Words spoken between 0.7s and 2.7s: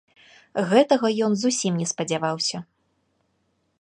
Гэтага ён зусім не спадзяваўся.